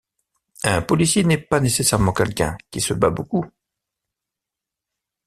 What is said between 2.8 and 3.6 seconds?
se bat beaucoup.